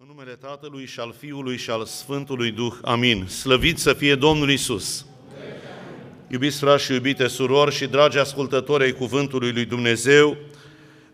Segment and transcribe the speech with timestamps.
[0.00, 2.72] În numele Tatălui și al Fiului și al Sfântului Duh.
[2.82, 3.26] Amin.
[3.26, 5.06] Slăvit să fie Domnul Isus.
[6.28, 10.36] Iubiți frați și iubite surori și dragi ascultători ai Cuvântului lui Dumnezeu,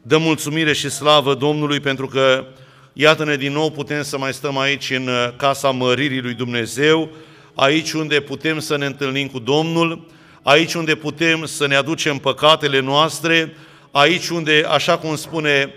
[0.03, 2.47] dă mulțumire și slavă Domnului pentru că
[2.93, 7.11] iată-ne din nou putem să mai stăm aici în casa măririi lui Dumnezeu,
[7.55, 10.07] aici unde putem să ne întâlnim cu Domnul,
[10.43, 13.57] aici unde putem să ne aducem păcatele noastre,
[13.91, 15.75] aici unde, așa cum spune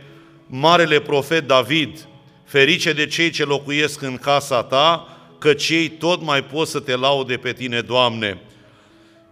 [0.48, 2.07] marele profet David,
[2.48, 6.96] Ferice de cei ce locuiesc în casa ta, că cei tot mai pot să te
[6.96, 8.38] laude pe tine, Doamne.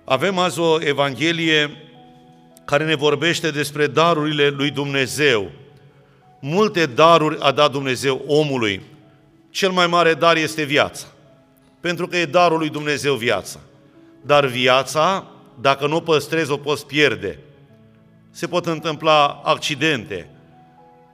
[0.03, 1.77] Avem azi o Evanghelie
[2.65, 5.51] care ne vorbește despre darurile lui Dumnezeu.
[6.39, 8.81] Multe daruri a dat Dumnezeu omului.
[9.49, 11.05] Cel mai mare dar este viața.
[11.79, 13.59] Pentru că e darul lui Dumnezeu viața.
[14.21, 15.27] Dar viața,
[15.61, 17.39] dacă nu o păstrezi, o poți pierde.
[18.31, 20.29] Se pot întâmpla accidente,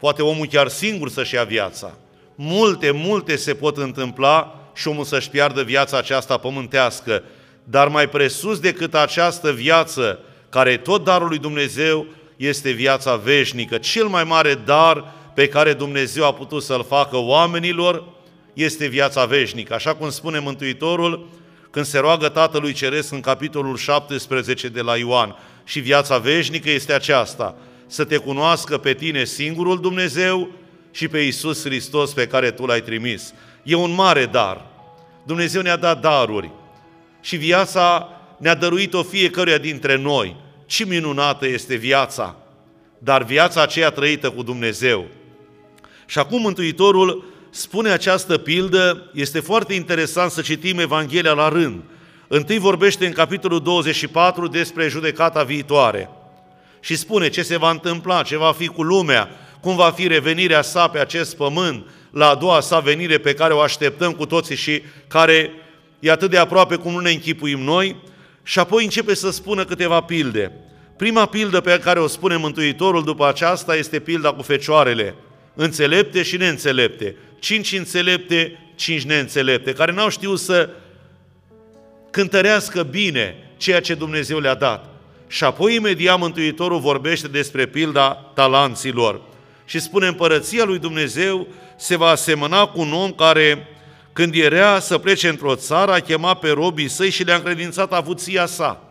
[0.02, 1.98] Poate omul chiar singur să-și ia viața.
[2.36, 7.24] Multe, multe se pot întâmpla și omul să-și piardă viața aceasta pământească.
[7.64, 12.06] Dar mai presus decât această viață, care e tot darul lui Dumnezeu,
[12.38, 13.78] este viața veșnică.
[13.78, 18.04] Cel mai mare dar pe care Dumnezeu a putut să-l facă oamenilor
[18.54, 19.74] este viața veșnică.
[19.74, 21.30] Așa cum spune Mântuitorul
[21.72, 25.36] când se roagă Tatălui Ceresc în capitolul 17 de la Ioan.
[25.64, 27.56] Și viața veșnică este aceasta,
[27.92, 30.50] să te cunoască pe tine singurul Dumnezeu
[30.92, 33.34] și pe Iisus Hristos pe care tu l-ai trimis.
[33.64, 34.66] E un mare dar.
[35.26, 36.52] Dumnezeu ne-a dat daruri
[37.22, 40.36] și viața ne-a dăruit-o fiecăruia dintre noi.
[40.66, 42.36] Ce minunată este viața!
[42.98, 45.08] Dar viața aceea trăită cu Dumnezeu.
[46.06, 51.82] Și acum Mântuitorul spune această pildă, este foarte interesant să citim Evanghelia la rând.
[52.28, 56.10] Întâi vorbește în capitolul 24 despre judecata viitoare–
[56.82, 59.30] și spune ce se va întâmpla, ce va fi cu lumea,
[59.62, 63.54] cum va fi revenirea sa pe acest pământ, la a doua sa venire pe care
[63.54, 65.52] o așteptăm cu toții și care
[66.00, 67.96] e atât de aproape cum nu ne închipuim noi,
[68.44, 70.52] și apoi începe să spună câteva pilde.
[70.98, 75.16] Prima pildă pe care o spune Mântuitorul după aceasta este pilda cu fecioarele,
[75.54, 77.16] înțelepte și neînțelepte.
[77.40, 80.70] Cinci înțelepte, cinci neînțelepte, care n-au știut să
[82.12, 84.91] cântărească bine ceea ce Dumnezeu le-a dat.
[85.32, 89.22] Și apoi imediat Mântuitorul vorbește despre pilda talanților
[89.66, 91.48] și spune împărăția lui Dumnezeu
[91.78, 93.68] se va asemăna cu un om care
[94.14, 98.46] când era să plece într-o țară, a chemat pe robii săi și le-a încredințat avuția
[98.46, 98.84] sa.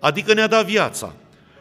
[0.00, 1.12] Adică ne-a dat viața.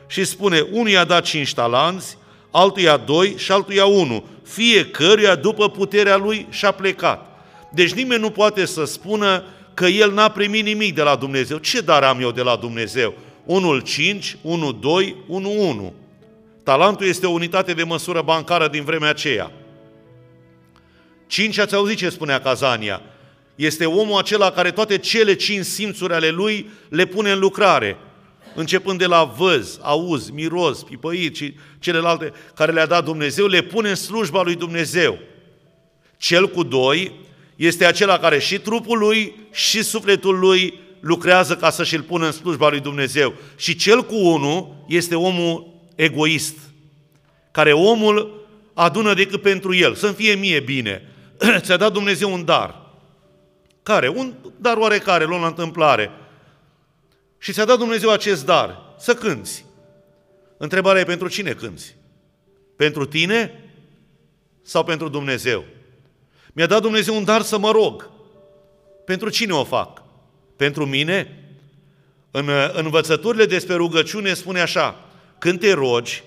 [0.08, 2.18] Și spune, unul i-a dat cinci talanți,
[2.52, 4.26] altuia doi și altuia unu.
[4.44, 7.40] Fiecăruia după puterea lui și-a plecat.
[7.74, 9.44] Deci nimeni nu poate să spună
[9.74, 11.58] că el n-a primit nimic de la Dumnezeu.
[11.58, 13.14] Ce dar am eu de la Dumnezeu?
[13.50, 15.94] Unul 5, 1, 2, 1, 1.
[16.64, 19.52] Talentul este o unitate de măsură bancară din vremea aceea.
[21.28, 23.02] 5, ați auzit ce spunea Cazania?
[23.56, 27.98] Este omul acela care toate cele cinci simțuri ale lui le pune în lucrare,
[28.56, 33.90] începând de la văz, auz, miros, pipăit și celelalte care le-a dat Dumnezeu, le pune
[33.90, 35.20] în slujba lui Dumnezeu.
[36.18, 37.20] Cel cu doi
[37.56, 42.32] este acela care și trupul lui și sufletul lui lucrează ca să și-l pună în
[42.32, 43.34] slujba lui Dumnezeu.
[43.56, 46.58] Și cel cu unul este omul egoist,
[47.52, 51.08] care omul adună decât pentru el, să-mi fie mie bine.
[51.60, 52.82] Ți-a dat Dumnezeu un dar.
[53.84, 54.08] Care?
[54.08, 56.12] Un dar oarecare, luăm la întâmplare.
[57.38, 59.66] Și ți-a dat Dumnezeu acest dar, să cânți.
[60.58, 61.96] Întrebarea e pentru cine cânți?
[62.76, 63.64] Pentru tine
[64.62, 65.64] sau pentru Dumnezeu?
[66.54, 68.10] Mi-a dat Dumnezeu un dar să mă rog.
[69.06, 70.04] Pentru cine o fac?
[70.60, 71.38] Pentru mine?
[72.32, 74.96] În uh, învățăturile despre rugăciune spune așa,
[75.38, 76.24] când te rogi,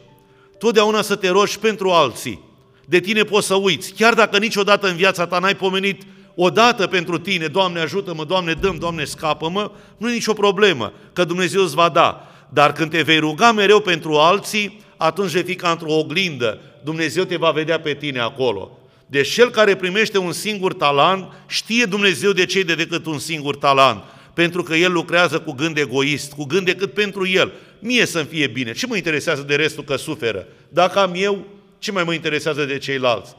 [0.59, 2.41] totdeauna să te rogi pentru alții.
[2.84, 6.03] De tine poți să uiți, chiar dacă niciodată în viața ta n-ai pomenit
[6.34, 11.62] odată pentru tine, Doamne ajută-mă, Doamne dăm, Doamne scapă-mă, nu e nicio problemă, că Dumnezeu
[11.62, 12.28] îți va da.
[12.49, 16.60] Dar când te vei ruga mereu pentru alții, atunci vei fi ca într-o oglindă.
[16.84, 18.78] Dumnezeu te va vedea pe tine acolo.
[19.06, 23.56] Deci cel care primește un singur talent, știe Dumnezeu de ce de decât un singur
[23.56, 24.02] talent
[24.34, 27.52] pentru că el lucrează cu gând egoist, cu gând decât pentru el.
[27.79, 28.73] Mie să-mi fie bine.
[28.73, 30.46] Ce mă interesează de restul că suferă?
[30.69, 31.46] Dacă am eu,
[31.79, 33.34] ce mai mă interesează de ceilalți?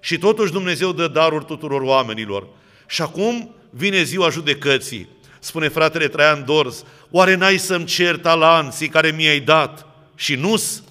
[0.00, 2.46] Și totuși Dumnezeu dă daruri tuturor oamenilor.
[2.86, 5.08] Și acum vine ziua judecății.
[5.40, 9.86] Spune fratele Traian Dorz, oare n-ai să-mi cer talanții care mi-ai dat?
[10.14, 10.82] Și nu-s?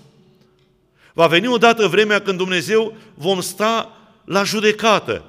[1.14, 5.24] Va veni odată vremea când Dumnezeu vom sta la judecată.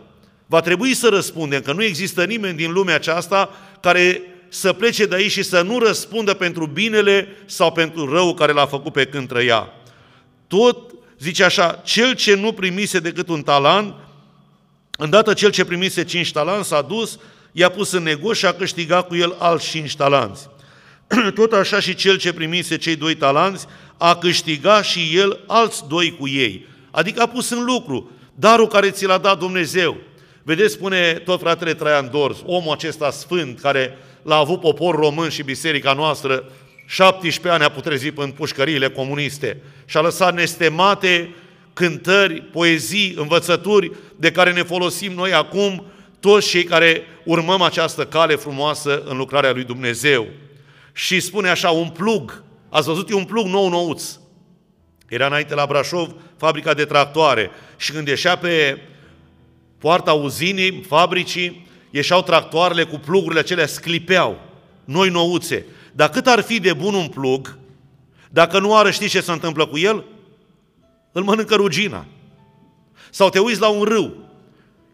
[0.46, 3.50] Va trebui să răspundem că nu există nimeni din lumea aceasta
[3.82, 8.52] care să plece de aici și să nu răspundă pentru binele sau pentru rău care
[8.52, 9.72] l-a făcut pe când trăia.
[10.46, 13.94] Tot, zice așa, cel ce nu primise decât un talan,
[14.98, 17.18] Îndată cel ce primise cinci talanți s-a dus,
[17.52, 20.48] i-a pus în negoț și a câștigat cu el alți cinci talanți.
[21.34, 26.16] Tot așa și cel ce primise cei doi talanți a câștigat și el alți doi
[26.18, 26.66] cu ei.
[26.90, 29.96] Adică a pus în lucru darul care ți l-a dat Dumnezeu.
[30.42, 35.42] Vedeți, spune tot fratele Traian Dorz, omul acesta sfânt care l-a avut popor român și
[35.42, 36.44] biserica noastră,
[36.86, 41.34] 17 ani a putrezit în pușcăriile comuniste și a lăsat nestemate
[41.72, 45.84] cântări, poezii, învățături de care ne folosim noi acum,
[46.20, 50.26] toți cei care urmăm această cale frumoasă în lucrarea lui Dumnezeu.
[50.92, 54.02] Și spune așa, un plug, ați văzut, e un plug nou-nouț.
[55.08, 58.78] Era înainte la Brașov fabrica de tractoare și când ieșea pe
[59.82, 64.40] poarta uzinii, fabricii, ieșeau tractoarele cu plugurile acelea, sclipeau,
[64.84, 65.66] noi nouțe.
[65.92, 67.58] Dar cât ar fi de bun un plug,
[68.30, 70.04] dacă nu are, știi ce se întâmplă cu el?
[71.12, 72.06] Îl mănâncă rugina.
[73.10, 74.16] Sau te uiți la un râu.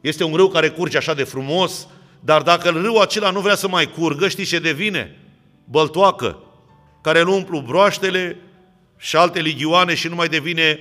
[0.00, 1.87] Este un râu care curge așa de frumos,
[2.20, 5.17] dar dacă râul acela nu vrea să mai curgă, știi ce devine?
[5.64, 6.38] Băltoacă,
[7.02, 8.37] care îl umplu broaștele
[8.96, 10.79] și alte ligioane și nu mai devine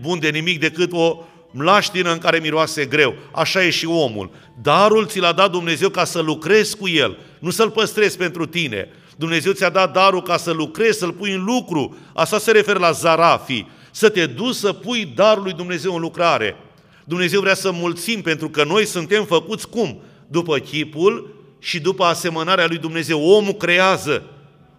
[0.00, 1.24] bun de nimic decât o
[1.56, 3.14] mlaștină în care miroase greu.
[3.32, 4.30] Așa e și omul.
[4.62, 8.88] Darul ți l-a dat Dumnezeu ca să lucrezi cu el, nu să-l păstrezi pentru tine.
[9.16, 11.96] Dumnezeu ți-a dat darul ca să lucrezi, să-l pui în lucru.
[12.14, 13.66] Asta se referă la zarafi.
[13.90, 16.56] Să te duci să pui darul lui Dumnezeu în lucrare.
[17.04, 20.02] Dumnezeu vrea să mulțim pentru că noi suntem făcuți cum?
[20.26, 23.22] După chipul și după asemănarea lui Dumnezeu.
[23.22, 24.22] Omul creează,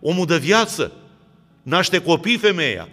[0.02, 0.92] omul dă viață,
[1.64, 2.90] naște copii femeia.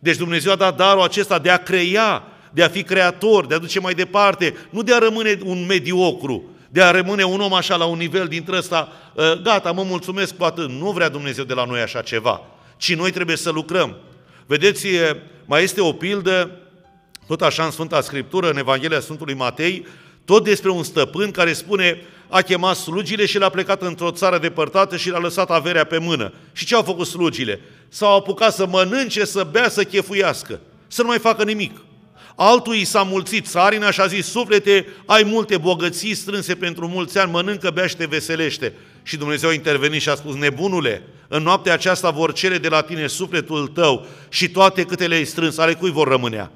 [0.00, 2.22] Deci Dumnezeu a dat darul acesta de a crea,
[2.52, 6.44] de a fi creator, de a duce mai departe, nu de a rămâne un mediocru,
[6.68, 10.36] de a rămâne un om așa la un nivel dintre ăsta, ă, gata, mă mulțumesc
[10.36, 10.70] cu atât.
[10.70, 12.40] Nu vrea Dumnezeu de la noi așa ceva,
[12.76, 13.96] ci noi trebuie să lucrăm.
[14.46, 14.86] Vedeți,
[15.44, 16.50] mai este o pildă,
[17.26, 19.86] tot așa în Sfânta Scriptură, în Evanghelia Sfântului Matei,
[20.24, 24.96] tot despre un stăpân care spune, a chemat slugile și le-a plecat într-o țară depărtată
[24.96, 26.32] și le-a lăsat averea pe mână.
[26.52, 27.60] Și ce au făcut slugile?
[27.88, 31.80] S-au apucat să mănânce, să bea, să chefuiască, să nu mai facă nimic.
[32.36, 37.18] Altul i s-a mulțit țarina și a zis, suflete, ai multe bogății strânse pentru mulți
[37.18, 38.72] ani, mănâncă, bea și te veselește.
[39.02, 42.80] Și Dumnezeu a intervenit și a spus, nebunule, în noaptea aceasta vor cere de la
[42.80, 46.50] tine sufletul tău și toate câte le-ai strâns, ale cui vor rămânea?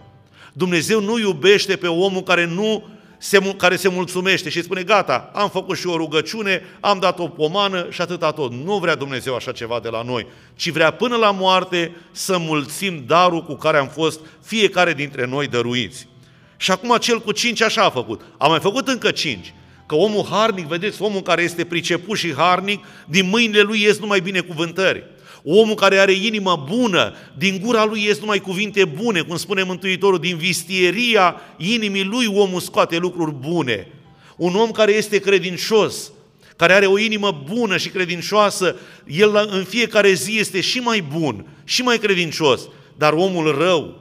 [0.53, 2.85] Dumnezeu nu iubește pe omul care nu
[3.19, 7.29] se, care se mulțumește și spune, gata, am făcut și o rugăciune, am dat o
[7.29, 8.53] pomană și atâta tot.
[8.53, 10.27] Nu vrea Dumnezeu așa ceva de la noi,
[10.57, 15.47] ci vrea până la moarte să mulțim darul cu care am fost fiecare dintre noi
[15.47, 16.09] dăruiți.
[16.57, 18.21] Și acum cel cu cinci așa a făcut.
[18.39, 19.55] A mai făcut încă cinci.
[19.87, 24.21] Că omul harnic, vedeți, omul care este priceput și harnic, din mâinile lui ies numai
[24.21, 25.05] binecuvântări.
[25.49, 30.19] Omul care are inimă bună, din gura lui ies numai cuvinte bune, cum spune Mântuitorul,
[30.19, 33.89] din vistieria inimii lui omul scoate lucruri bune.
[34.37, 36.13] Un om care este credincios,
[36.57, 38.77] care are o inimă bună și credincioasă,
[39.07, 42.69] el în fiecare zi este și mai bun, și mai credincios.
[42.97, 44.01] Dar omul rău,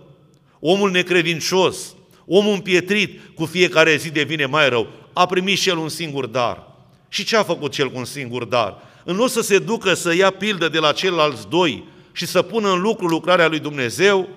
[0.59, 1.95] omul necredincios,
[2.25, 4.87] omul împietrit, cu fiecare zi devine mai rău.
[5.13, 6.67] A primit și el un singur dar.
[7.09, 8.77] Și ce a făcut cel cu un singur dar?
[9.05, 12.71] În loc să se ducă să ia pildă de la ceilalți doi și să pună
[12.71, 14.29] în lucru lucrarea lui Dumnezeu,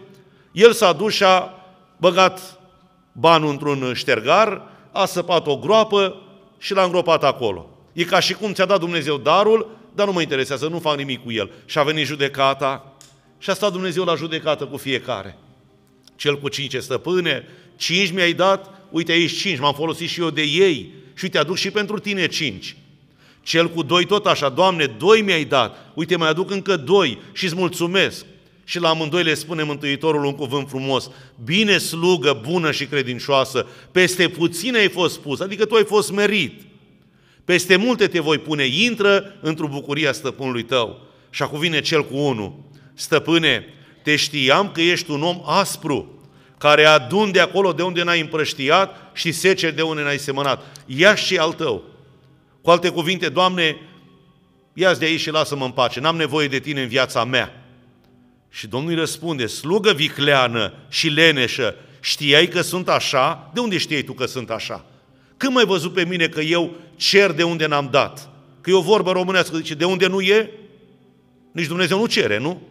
[0.52, 1.54] el s-a dus și a
[1.96, 2.60] băgat
[3.12, 4.62] banul într-un ștergar,
[4.92, 6.22] a săpat o groapă
[6.58, 7.70] și l-a îngropat acolo.
[7.92, 11.24] E ca și cum ți-a dat Dumnezeu darul, dar nu mă interesează, nu fac nimic
[11.24, 11.50] cu el.
[11.64, 12.96] Și a venit judecata
[13.38, 15.38] și a stat Dumnezeu la judecată cu fiecare.
[16.16, 20.42] Cel cu cinci stăpâne, cinci mi-ai dat, uite aici cinci, m-am folosit și eu de
[20.42, 22.76] ei și uite, aduc și pentru tine cinci.
[23.48, 27.44] Cel cu doi tot așa, Doamne, doi mi-ai dat, uite, mai aduc încă doi și
[27.44, 28.24] îți mulțumesc.
[28.64, 31.10] Și la amândoi le spune Mântuitorul un cuvânt frumos,
[31.44, 36.62] bine slugă, bună și credincioasă, peste puține ai fost pus, adică tu ai fost merit.
[37.44, 41.00] Peste multe te voi pune, intră într-o bucuria stăpânului tău.
[41.30, 42.54] Și acum vine cel cu unul,
[42.94, 43.64] stăpâne,
[44.02, 46.22] te știam că ești un om aspru,
[46.58, 50.62] care adun de acolo de unde n-ai împrăștiat și sece de unde n-ai semănat.
[50.86, 51.96] Ia și al tău.
[52.62, 53.76] Cu alte cuvinte, Doamne,
[54.72, 57.62] ia de aici și lasă-mă în pace, n-am nevoie de Tine în viața mea.
[58.50, 63.50] Și Domnul îi răspunde, slugă vicleană și leneșă, știai că sunt așa?
[63.54, 64.84] De unde știai tu că sunt așa?
[65.36, 68.28] Când mai văzut pe mine că eu cer de unde n-am dat?
[68.60, 70.50] Că e o vorbă românească, zice, de unde nu e,
[71.52, 72.62] nici Dumnezeu nu cere, nu?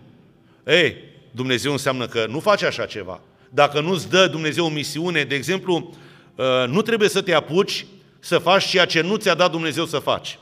[0.65, 0.95] Ei,
[1.31, 3.21] Dumnezeu înseamnă că nu face așa ceva.
[3.49, 5.95] Dacă nu-ți dă Dumnezeu o misiune, de exemplu,
[6.35, 7.85] uh, nu trebuie să te apuci
[8.19, 10.39] să faci ceea ce nu ți-a dat Dumnezeu să faci.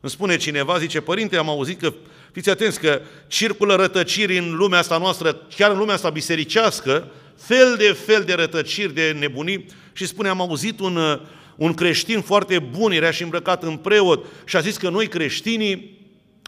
[0.00, 1.92] Îmi spune cineva, zice, părinte, am auzit că,
[2.32, 7.76] fiți atenți, că circulă rătăciri în lumea asta noastră, chiar în lumea asta bisericească, fel
[7.76, 11.20] de fel de rătăciri, de nebunii, și spune, am auzit un,
[11.56, 15.98] un creștin foarte bun, era și îmbrăcat în preot și a zis că noi creștinii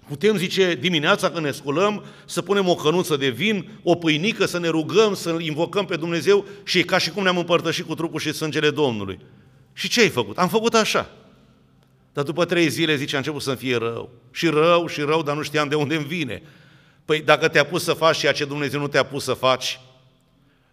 [0.08, 4.58] Putem zice dimineața când ne sculăm să punem o cănuță de vin, o pâinică, să
[4.58, 8.20] ne rugăm, să invocăm pe Dumnezeu și e ca și cum ne-am împărtășit cu trupul
[8.20, 9.18] și sângele Domnului.
[9.72, 10.38] Și ce ai făcut?
[10.38, 11.10] Am făcut așa.
[12.12, 14.10] Dar după trei zile, zice, a început să-mi fie rău.
[14.30, 16.42] Și rău, și rău, dar nu știam de unde îmi vine.
[17.04, 19.80] Păi dacă te-a pus să faci ceea ce Dumnezeu nu te-a pus să faci,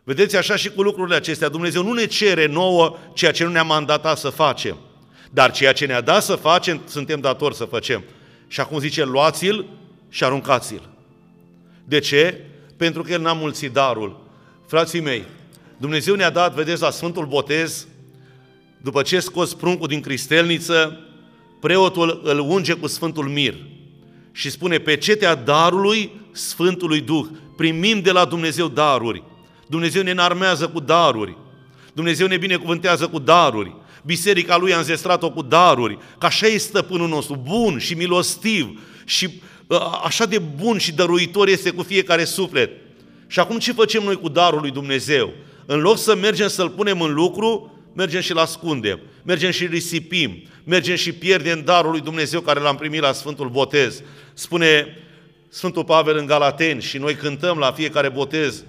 [0.04, 3.64] vedeți așa și cu lucrurile acestea, Dumnezeu nu ne cere nouă ceea ce nu ne-a
[3.64, 4.78] mandatat să facem,
[5.32, 8.04] dar ceea ce ne-a dat să facem, suntem datori să facem.
[8.48, 9.66] Și acum zice, luați-l
[10.10, 10.90] și aruncați-l.
[11.86, 12.42] De ce?
[12.78, 14.28] Pentru că el n-a mulțit darul.
[14.68, 15.24] Frații mei,
[15.78, 17.88] Dumnezeu ne-a dat, vedeți, la Sfântul Botez,
[18.82, 21.00] după ce scos pruncul din cristelniță,
[21.60, 23.56] preotul îl unge cu Sfântul Mir
[24.32, 27.26] și spune pe cetea darului Sfântului Duh.
[27.58, 29.24] Primim de la Dumnezeu daruri.
[29.68, 31.38] Dumnezeu ne înarmează cu daruri.
[31.94, 33.76] Dumnezeu ne binecuvântează cu daruri.
[34.06, 39.30] Biserica lui a înzestrat-o cu daruri, că așa e stăpânul nostru, bun și milostiv și
[39.70, 42.72] ă, așa de bun și dăruitor este cu fiecare suflet.
[43.28, 45.34] Și acum ce facem noi cu darul lui Dumnezeu?
[45.66, 50.96] În loc să mergem să-l punem în lucru, mergem și-l ascundem, mergem și risipim, mergem
[50.96, 54.02] și pierdem darul lui Dumnezeu care l-am primit la Sfântul Botez.
[54.34, 54.98] Spune
[55.50, 58.64] Sfântul Pavel în Galateni și noi cântăm la fiecare botez,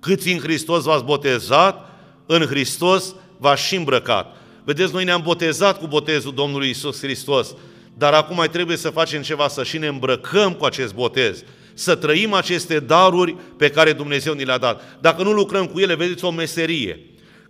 [0.00, 1.90] câți în Hristos v-ați botezat,
[2.26, 4.36] în Hristos v-ați și îmbrăcat.
[4.64, 7.54] Vedeți, noi ne-am botezat cu botezul Domnului Isus Hristos,
[7.98, 11.44] dar acum mai trebuie să facem ceva, să și ne îmbrăcăm cu acest botez,
[11.74, 14.98] să trăim aceste daruri pe care Dumnezeu ni le-a dat.
[15.00, 17.00] Dacă nu lucrăm cu ele, vedeți o meserie.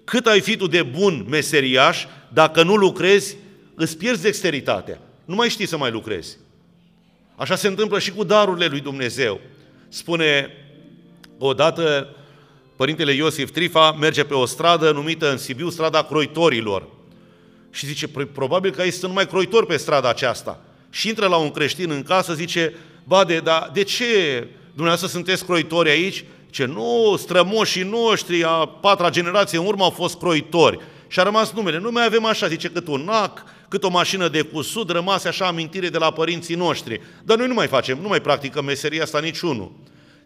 [0.05, 3.37] Cât ai fi tu de bun meseriaș, dacă nu lucrezi,
[3.75, 5.01] îți pierzi dexteritatea.
[5.25, 6.37] Nu mai știi să mai lucrezi.
[7.37, 9.41] Așa se întâmplă și cu darurile lui Dumnezeu.
[9.89, 10.51] Spune
[11.39, 12.17] odată
[12.77, 16.89] Părintele Iosif Trifa merge pe o stradă numită în Sibiu, strada Croitorilor.
[17.71, 20.65] Și zice, probabil că aici sunt numai croitori pe strada aceasta.
[20.91, 24.05] Și intră la un creștin în casă, zice, Bade, dar de ce
[24.67, 26.25] dumneavoastră sunteți croitori aici?
[26.53, 30.79] Ce nu, strămoșii noștri, a patra generație în urmă au fost croitori.
[31.09, 31.79] Și a rămas numele.
[31.79, 35.47] Nu mai avem așa, zice, cât un nac, cât o mașină de cusut, rămase așa
[35.47, 37.01] amintire de la părinții noștri.
[37.25, 39.73] Dar noi nu mai facem, nu mai practicăm meseria asta niciunul.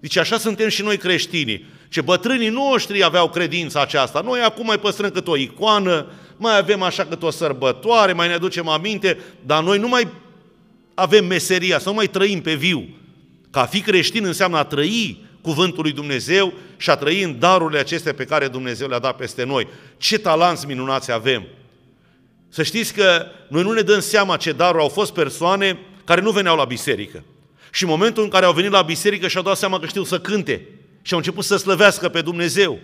[0.00, 1.64] Zice, așa suntem și noi creștinii.
[1.88, 4.20] Ce bătrânii noștri aveau credința aceasta.
[4.20, 6.06] Noi acum mai păstrăm cât o icoană,
[6.36, 10.08] mai avem așa cât o sărbătoare, mai ne aducem aminte, dar noi nu mai
[10.94, 12.88] avem meseria, să nu mai trăim pe viu.
[13.50, 17.78] Ca a fi creștin înseamnă a trăi cuvântul lui Dumnezeu și a trăi în darurile
[17.78, 19.68] acestea pe care Dumnezeu le-a dat peste noi.
[19.96, 21.46] Ce talanți minunați avem!
[22.48, 26.30] Să știți că noi nu ne dăm seama ce daruri au fost persoane care nu
[26.30, 27.24] veneau la biserică.
[27.70, 30.20] Și în momentul în care au venit la biserică și-au dat seama că știu să
[30.20, 30.68] cânte
[31.02, 32.78] și au început să slăvească pe Dumnezeu.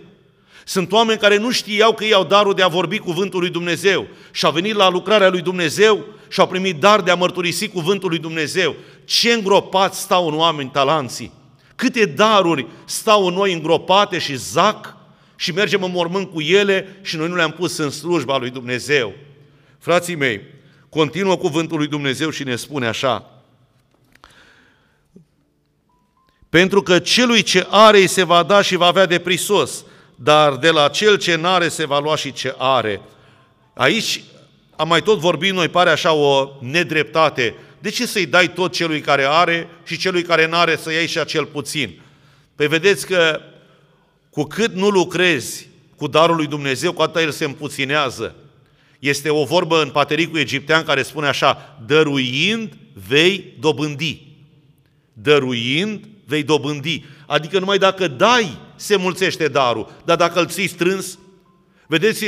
[0.65, 4.07] Sunt oameni care nu știau că ei au darul de a vorbi cuvântul lui Dumnezeu
[4.31, 8.09] și au venit la lucrarea lui Dumnezeu și au primit dar de a mărturisi cuvântul
[8.09, 8.75] lui Dumnezeu.
[9.05, 11.41] Ce îngropați stau în oameni talanții!
[11.83, 14.95] Câte daruri stau în noi îngropate și zac
[15.35, 19.13] și mergem în mormânt cu ele și noi nu le-am pus în slujba lui Dumnezeu.
[19.79, 20.41] Frații mei,
[20.89, 23.41] continuă cuvântul lui Dumnezeu și ne spune așa,
[26.49, 29.85] Pentru că celui ce are îi se va da și va avea de prisos,
[30.15, 33.01] dar de la cel ce n-are se va lua și ce are.
[33.73, 34.23] Aici
[34.75, 37.55] am mai tot vorbit, noi pare așa o nedreptate.
[37.83, 41.19] De ce să-i dai tot celui care are și celui care n-are să iei și
[41.19, 42.01] acel puțin?
[42.55, 43.41] Păi vedeți că
[44.29, 48.35] cu cât nu lucrezi cu darul lui Dumnezeu, cu atât el se împuținează.
[48.99, 54.21] Este o vorbă în patericul egiptean care spune așa, dăruind vei dobândi.
[55.13, 57.05] Dăruind vei dobândi.
[57.27, 59.91] Adică numai dacă dai, se mulțește darul.
[60.05, 61.19] Dar dacă îl ții strâns,
[61.87, 62.25] vedeți,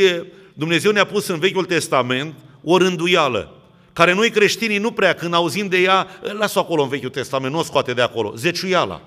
[0.54, 3.55] Dumnezeu ne-a pus în Vechiul Testament o rânduială,
[3.96, 7.60] care noi creștinii nu prea, când auzim de ea, lasă acolo în Vechiul Testament, nu
[7.60, 9.02] o scoate de acolo, zeciuiala.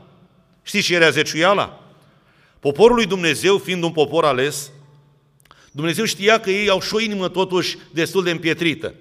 [0.63, 1.83] Știți ce era zeciuiala?
[2.61, 4.71] Poporul lui Dumnezeu, fiind un popor ales,
[5.71, 8.95] Dumnezeu știa că ei au și o inimă totuși destul de împietrită.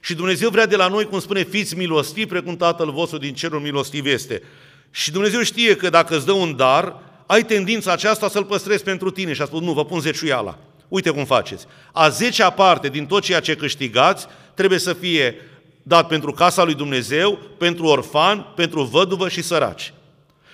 [0.00, 3.60] Și Dumnezeu vrea de la noi, cum spune, fiți milostivi, precum Tatăl vostru din cerul
[3.60, 4.42] milostiv este.
[4.90, 9.10] Și Dumnezeu știe că dacă îți dă un dar, ai tendința aceasta să-l păstrezi pentru
[9.10, 9.32] tine.
[9.32, 10.58] Și a spus, nu, vă pun zeciuiala.
[10.88, 11.66] Uite cum faceți.
[11.92, 15.34] A zecea parte din tot ceea ce câștigați trebuie să fie
[15.82, 19.92] dat pentru casa lui Dumnezeu, pentru orfan, pentru văduvă și săraci.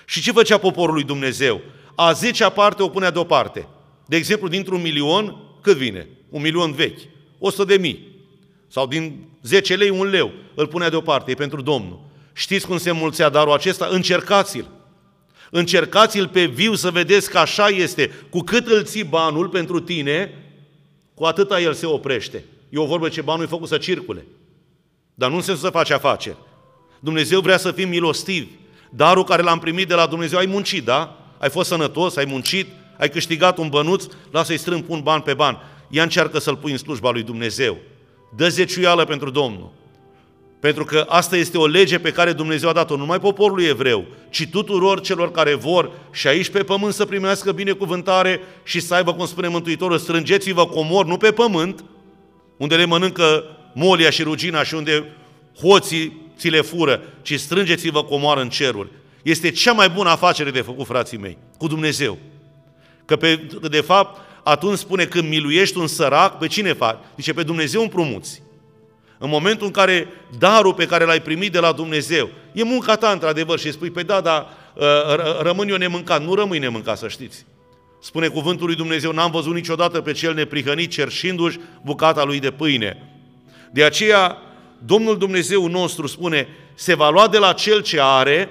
[0.04, 1.61] Și ce făcea poporul lui Dumnezeu?
[1.95, 3.69] A zecea parte o punea deoparte.
[4.07, 6.09] De exemplu, dintr-un milion, cât vine?
[6.28, 7.00] Un milion vechi.
[7.38, 8.09] 100 de mii.
[8.69, 10.33] Sau din 10 lei, un leu.
[10.54, 12.00] Îl punea deoparte, e pentru Domnul.
[12.33, 13.88] Știți cum se mulțea darul acesta?
[13.90, 14.69] Încercați-l.
[15.50, 18.11] Încercați-l pe viu să vedeți că așa este.
[18.30, 20.35] Cu cât îl ții banul pentru tine,
[21.14, 22.45] cu atâta el se oprește.
[22.71, 24.27] E o vorbă ce banul e făcut să circule.
[25.15, 26.37] Dar nu în sensul să faci afaceri.
[27.00, 28.49] Dumnezeu vrea să fim milostivi.
[28.91, 31.19] Darul care l-am primit de la Dumnezeu, ai muncit, da?
[31.39, 32.67] Ai fost sănătos, ai muncit,
[32.99, 35.59] ai câștigat un bănuț, lasă-i strâng un ban pe ban.
[35.89, 37.77] Ia încearcă să-l pui în slujba lui Dumnezeu.
[38.37, 39.73] Dă zeciuială pentru Domnul.
[40.61, 44.49] Pentru că asta este o lege pe care Dumnezeu a dat-o numai poporului evreu, ci
[44.50, 49.27] tuturor celor care vor și aici pe pământ să primească binecuvântare și să aibă, cum
[49.27, 51.85] spune Mântuitorul, strângeți-vă comor, nu pe pământ,
[52.61, 55.05] unde le mănâncă molia și rugina și unde
[55.61, 58.88] hoții ți le fură, ci strângeți-vă comoară în ceruri.
[59.23, 62.19] Este cea mai bună afacere de făcut, frații mei, cu Dumnezeu.
[63.05, 63.40] Că, pe,
[63.71, 66.99] de fapt, atunci spune când miluiești un sărac, pe cine faci?
[67.17, 68.43] Zice, pe Dumnezeu împrumuți.
[69.19, 73.11] În momentul în care darul pe care l-ai primit de la Dumnezeu, e munca ta
[73.11, 74.47] într-adevăr și spui, pe da, dar
[74.79, 76.23] ă, rămân eu nemâncat.
[76.23, 77.45] Nu rămâi nemâncat, să știți.
[78.00, 83.11] Spune cuvântul lui Dumnezeu, n-am văzut niciodată pe cel neprihănit cerșindu-și bucata lui de pâine.
[83.73, 84.37] De aceea,
[84.78, 88.49] Domnul Dumnezeu nostru spune, se va lua de la cel ce are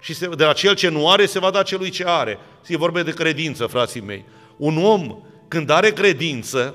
[0.00, 2.38] și de la cel ce nu are se va da celui ce are.
[2.66, 4.24] E vorbe de credință, frații mei.
[4.56, 5.16] Un om,
[5.48, 6.74] când are credință,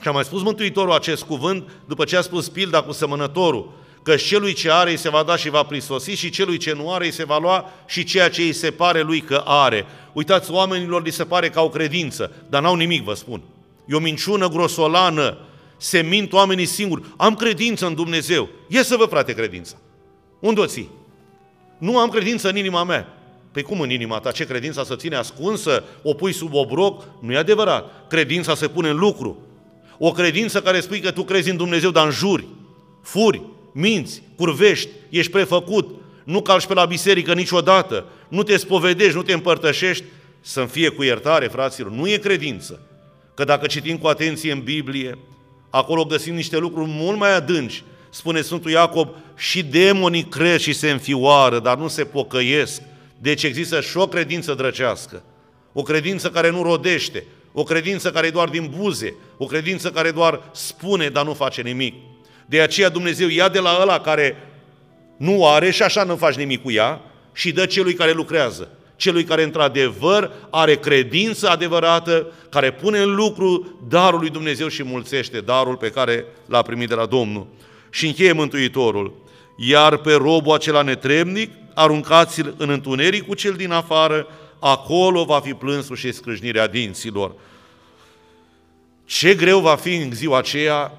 [0.00, 3.72] și a mai spus Mântuitorul acest cuvânt după ce a spus pilda cu semănătorul,
[4.06, 6.92] că celui ce are îi se va da și va prisosi și celui ce nu
[6.92, 9.86] are îi se va lua și ceea ce îi se pare lui că are.
[10.12, 13.42] Uitați, oamenilor li se pare că au credință, dar n-au nimic, vă spun.
[13.86, 15.38] E o minciună grosolană,
[15.76, 17.02] se mint oamenii singuri.
[17.16, 18.48] Am credință în Dumnezeu.
[18.68, 19.76] Ia să vă, frate, credința.
[20.40, 20.90] Unde o ții?
[21.78, 23.08] Nu am credință în inima mea.
[23.52, 24.30] Păi cum în inima ta?
[24.30, 25.84] Ce credința să ține ascunsă?
[26.02, 27.04] O pui sub obroc?
[27.20, 28.08] Nu e adevărat.
[28.08, 29.38] Credința se pune în lucru.
[29.98, 32.46] O credință care spui că tu crezi în Dumnezeu, dar înjuri,
[33.02, 33.42] furi,
[33.76, 39.32] minți, curvești, ești prefăcut, nu calci pe la biserică niciodată, nu te spovedești, nu te
[39.32, 40.04] împărtășești,
[40.40, 41.90] să-mi fie cu iertare, fraților.
[41.90, 42.80] Nu e credință.
[43.34, 45.18] Că dacă citim cu atenție în Biblie,
[45.70, 47.82] acolo găsim niște lucruri mult mai adânci.
[48.10, 52.82] Spune Sfântul Iacob, și demonii cresc și se înfioară, dar nu se pocăiesc.
[53.18, 55.22] Deci există și o credință drăcească.
[55.72, 60.10] O credință care nu rodește, o credință care e doar din buze, o credință care
[60.10, 61.94] doar spune, dar nu face nimic.
[62.46, 64.36] De aceea Dumnezeu ia de la ăla care
[65.16, 67.00] nu are și așa nu faci nimic cu ea
[67.32, 68.68] și dă celui care lucrează.
[68.96, 75.40] Celui care într-adevăr are credință adevărată, care pune în lucru darul lui Dumnezeu și mulțește
[75.40, 77.46] darul pe care l-a primit de la Domnul.
[77.90, 79.24] Și încheie Mântuitorul.
[79.56, 84.26] Iar pe robul acela netrebnic, aruncați-l în întuneric cu cel din afară,
[84.60, 87.34] acolo va fi plânsul și scrâșnirea dinților.
[89.04, 90.92] Ce greu va fi în ziua aceea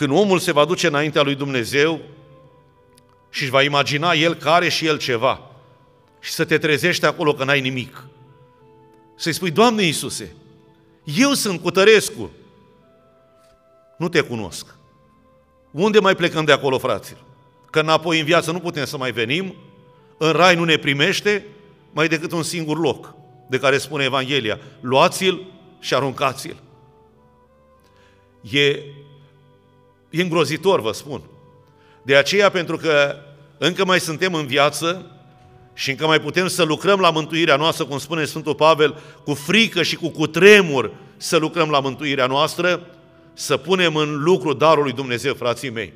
[0.00, 2.00] când omul se va duce înaintea lui Dumnezeu
[3.30, 5.50] și își va imagina el că are și el ceva
[6.20, 8.06] și să te trezești acolo că n-ai nimic.
[9.16, 10.34] Să-i spui, Doamne Iisuse,
[11.04, 12.30] eu sunt cu Tărescu,
[13.98, 14.66] nu te cunosc.
[15.70, 17.22] Unde mai plecăm de acolo, fraților?
[17.70, 19.54] Că înapoi în viață nu putem să mai venim,
[20.18, 21.46] în rai nu ne primește
[21.92, 23.14] mai decât un singur loc,
[23.48, 24.58] de care spune Evanghelia.
[24.80, 25.46] Luați-l
[25.80, 26.56] și aruncați-l.
[28.50, 28.78] E,
[30.10, 31.22] e îngrozitor, vă spun.
[32.02, 33.16] De aceea, pentru că
[33.58, 35.10] încă mai suntem în viață
[35.74, 39.82] și încă mai putem să lucrăm la mântuirea noastră, cum spune Sfântul Pavel, cu frică
[39.82, 42.86] și cu cutremur să lucrăm la mântuirea noastră,
[43.32, 45.92] să punem în lucru darul lui Dumnezeu, frații mei.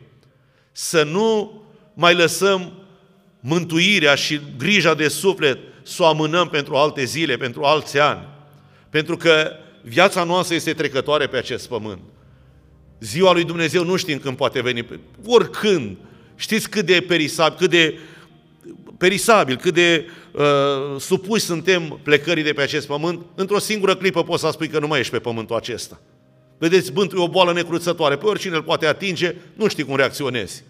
[0.72, 1.62] Să nu
[1.94, 2.72] mai lăsăm
[3.40, 8.28] mântuirea și grija de suflet să o amânăm pentru alte zile, pentru alți ani.
[8.90, 9.50] Pentru că
[9.82, 12.00] viața noastră este trecătoare pe acest pământ.
[13.00, 14.86] Ziua lui Dumnezeu nu știm când poate veni,
[15.26, 15.96] oricând.
[16.36, 17.98] Știți cât de perisabil, cât de
[18.98, 24.42] perisabil, cât de uh, supuși suntem plecării de pe acest pământ, într-o singură clipă poți
[24.42, 26.00] să spui că nu mai ești pe pământul acesta.
[26.58, 30.64] Vedeți, bântul e o boală necruțătoare, pe oricine îl poate atinge, nu știi cum reacționezi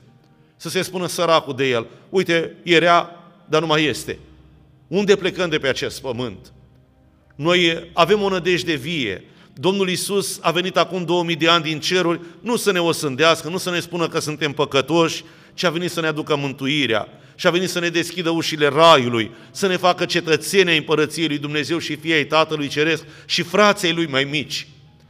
[0.57, 3.11] să se spună săracul de el, uite, era,
[3.49, 4.19] dar nu mai este.
[4.87, 6.53] Unde plecăm de pe acest pământ?
[7.35, 9.25] Noi avem o nădejde vie.
[9.55, 13.57] Domnul Isus a venit acum 2000 de ani din ceruri, nu să ne osândească, nu
[13.57, 17.51] să ne spună că suntem păcătoși, ci a venit să ne aducă mântuirea și a
[17.51, 21.97] venit să ne deschidă ușile raiului, să ne facă cetățeni ai împărăției lui Dumnezeu și
[21.97, 24.69] fii ai Tatălui Ceresc și frații lui mai mici.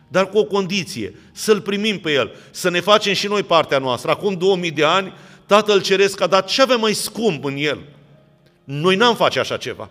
[0.09, 4.11] Dar cu o condiție, să-L primim pe El, să ne facem și noi partea noastră.
[4.11, 5.13] Acum 2000 de ani
[5.47, 7.79] Tatăl Ceresc a dat ce avem mai scump în El.
[8.65, 9.91] Noi n-am face așa ceva.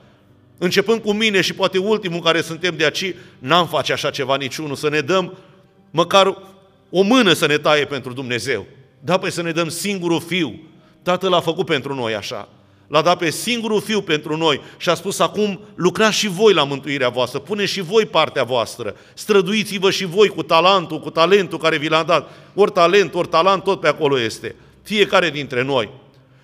[0.63, 4.75] Începând cu mine și poate ultimul care suntem de aici, n-am face așa ceva niciunul,
[4.75, 5.37] să ne dăm
[5.91, 6.37] măcar
[6.89, 8.65] o mână să ne taie pentru Dumnezeu.
[8.99, 10.59] Da, păi să ne dăm singurul fiu.
[11.01, 12.49] Tatăl a făcut pentru noi așa.
[12.87, 16.63] L-a dat pe singurul fiu pentru noi și a spus acum lucrați și voi la
[16.63, 21.77] mântuirea voastră, pune și voi partea voastră, străduiți-vă și voi cu talentul, cu talentul care
[21.77, 22.31] vi l-a dat.
[22.53, 24.55] Ori talent, ori talent, tot pe acolo este.
[24.83, 25.89] Fiecare dintre noi.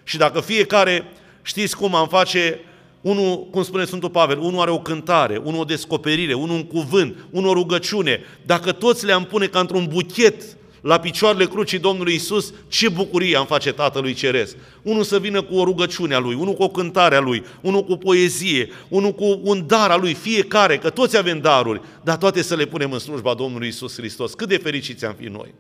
[0.03, 2.59] Și dacă fiecare, știți cum am face,
[3.01, 7.15] unul, cum spune Sfântul Pavel, unul are o cântare, unul o descoperire, unul un cuvânt,
[7.29, 8.19] unul o rugăciune.
[8.45, 13.45] Dacă toți le-am pune ca într-un buchet la picioarele crucii Domnului Isus, ce bucurie am
[13.45, 14.55] face Tatălui Ceresc.
[14.81, 17.83] Unul să vină cu o rugăciune a lui, unul cu o cântare a lui, unul
[17.83, 22.41] cu poezie, unul cu un dar a lui, fiecare, că toți avem daruri, dar toate
[22.41, 24.33] să le punem în slujba Domnului Isus Hristos.
[24.33, 25.53] Cât de fericiți am fi noi!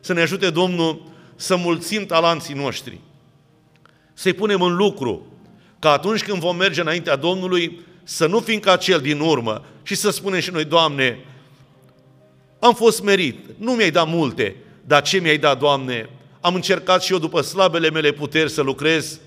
[0.00, 1.02] Să ne ajute Domnul
[1.36, 3.00] să mulțim talanții noștri,
[4.14, 5.26] să-i punem în lucru,
[5.78, 9.94] ca atunci când vom merge înaintea Domnului, să nu fim ca cel din urmă și
[9.94, 11.18] să spunem și noi, Doamne,
[12.58, 16.08] am fost merit, nu mi-ai dat multe, dar ce mi-ai dat, Doamne?
[16.40, 19.20] Am încercat și eu după slabele mele puteri să lucrez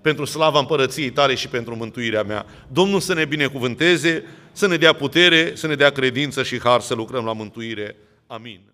[0.00, 2.46] pentru slava împărăției tale și pentru mântuirea mea.
[2.68, 6.94] Domnul să ne binecuvânteze, să ne dea putere, să ne dea credință și har să
[6.94, 7.96] lucrăm la mântuire.
[8.26, 8.69] Amin.